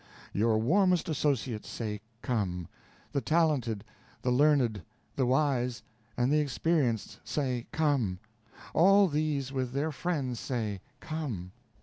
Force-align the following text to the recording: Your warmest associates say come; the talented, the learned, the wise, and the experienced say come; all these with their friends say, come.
Your 0.33 0.57
warmest 0.57 1.09
associates 1.09 1.69
say 1.69 2.01
come; 2.23 2.67
the 3.11 3.21
talented, 3.21 3.83
the 4.23 4.31
learned, 4.31 4.81
the 5.15 5.27
wise, 5.27 5.83
and 6.17 6.33
the 6.33 6.39
experienced 6.39 7.19
say 7.23 7.67
come; 7.71 8.17
all 8.73 9.07
these 9.07 9.51
with 9.53 9.73
their 9.73 9.91
friends 9.91 10.39
say, 10.39 10.81
come. 11.01 11.51